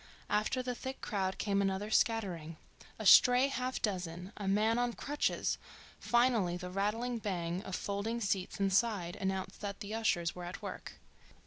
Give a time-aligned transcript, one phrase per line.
[0.31, 2.57] After the thick crowd came another scattering;
[2.97, 5.59] a stray half dozen; a man on crutches;
[5.99, 10.93] finally the rattling bang of folding seats inside announced that the ushers were at work.